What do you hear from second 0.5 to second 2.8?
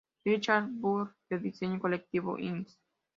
Burns de Diseño Colectivo Inc.